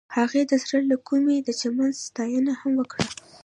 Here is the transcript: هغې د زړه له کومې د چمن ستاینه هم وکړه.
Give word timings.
هغې 0.17 0.41
د 0.51 0.51
زړه 0.63 0.79
له 0.89 0.97
کومې 1.07 1.37
د 1.39 1.49
چمن 1.61 1.91
ستاینه 2.05 2.53
هم 2.61 2.71
وکړه. 2.79 3.05